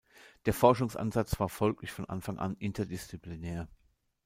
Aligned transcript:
Der 0.47 0.55
Forschungsansatz 0.55 1.39
war 1.39 1.47
folglich 1.47 1.91
von 1.91 2.05
Anfang 2.09 2.39
an 2.39 2.55
interdisziplinär. 2.55 3.69